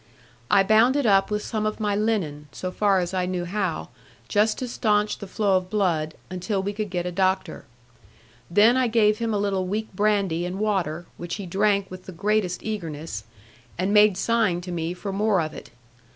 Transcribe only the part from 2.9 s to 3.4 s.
as I